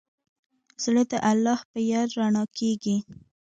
زړه 0.83 1.03
د 1.11 1.13
الله 1.31 1.59
په 1.71 1.79
یاد 1.91 2.09
رڼا 2.17 2.43
کېږي. 2.57 2.95